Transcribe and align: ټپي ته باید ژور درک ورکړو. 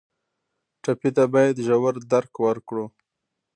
ټپي 0.83 1.09
ته 1.15 1.23
باید 1.33 1.55
ژور 1.65 1.95
درک 2.11 2.33
ورکړو. 2.45 2.85